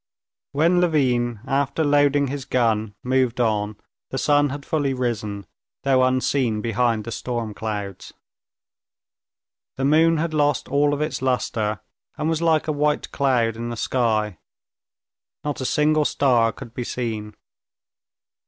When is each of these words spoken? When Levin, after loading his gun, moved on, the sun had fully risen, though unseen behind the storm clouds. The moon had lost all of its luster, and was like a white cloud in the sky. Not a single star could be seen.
When 0.51 0.81
Levin, 0.81 1.41
after 1.45 1.83
loading 1.83 2.25
his 2.25 2.43
gun, 2.43 2.95
moved 3.03 3.39
on, 3.39 3.75
the 4.09 4.17
sun 4.17 4.49
had 4.49 4.65
fully 4.65 4.95
risen, 4.95 5.45
though 5.83 6.03
unseen 6.03 6.59
behind 6.59 7.03
the 7.03 7.11
storm 7.11 7.53
clouds. 7.53 8.11
The 9.77 9.85
moon 9.85 10.17
had 10.17 10.33
lost 10.33 10.67
all 10.67 10.95
of 10.95 11.01
its 11.01 11.21
luster, 11.21 11.81
and 12.17 12.27
was 12.27 12.41
like 12.41 12.67
a 12.67 12.71
white 12.71 13.11
cloud 13.11 13.55
in 13.55 13.69
the 13.69 13.77
sky. 13.77 14.39
Not 15.43 15.61
a 15.61 15.65
single 15.65 16.05
star 16.05 16.51
could 16.51 16.73
be 16.73 16.83
seen. 16.83 17.35